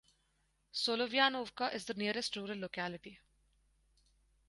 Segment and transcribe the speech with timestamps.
[0.73, 3.19] Solovyanovka is the nearest rural locality.